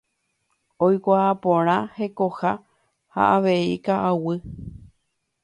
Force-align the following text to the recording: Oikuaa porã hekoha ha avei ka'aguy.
Oikuaa 0.85 1.27
porã 1.43 1.75
hekoha 1.99 2.55
ha 3.19 3.29
avei 3.35 3.63
ka'aguy. 3.91 4.43